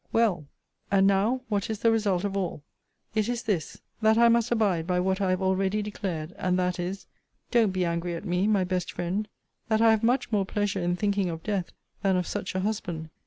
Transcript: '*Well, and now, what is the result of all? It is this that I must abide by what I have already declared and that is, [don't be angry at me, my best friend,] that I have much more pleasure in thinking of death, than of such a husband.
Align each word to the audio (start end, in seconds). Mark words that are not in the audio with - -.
'*Well, 0.11 0.47
and 0.89 1.05
now, 1.05 1.41
what 1.47 1.69
is 1.69 1.81
the 1.81 1.91
result 1.91 2.23
of 2.23 2.35
all? 2.35 2.63
It 3.13 3.29
is 3.29 3.43
this 3.43 3.83
that 4.01 4.17
I 4.17 4.29
must 4.29 4.49
abide 4.49 4.87
by 4.87 4.99
what 4.99 5.21
I 5.21 5.29
have 5.29 5.43
already 5.43 5.83
declared 5.83 6.33
and 6.39 6.57
that 6.57 6.79
is, 6.79 7.05
[don't 7.51 7.69
be 7.69 7.85
angry 7.85 8.15
at 8.15 8.25
me, 8.25 8.47
my 8.47 8.63
best 8.63 8.91
friend,] 8.91 9.27
that 9.67 9.79
I 9.79 9.91
have 9.91 10.01
much 10.01 10.31
more 10.31 10.43
pleasure 10.43 10.81
in 10.81 10.95
thinking 10.95 11.29
of 11.29 11.43
death, 11.43 11.71
than 12.01 12.15
of 12.17 12.25
such 12.25 12.55
a 12.55 12.61
husband. 12.61 13.09